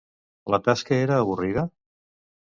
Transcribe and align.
La 0.53 0.59
tasca 0.67 0.97
era 1.03 1.19
avorrida? 1.27 1.67